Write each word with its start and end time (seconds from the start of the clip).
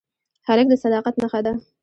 هلک 0.47 0.65
د 0.69 0.73
صداقت 0.83 1.13
نښه 1.21 1.39
ده. 1.45 1.53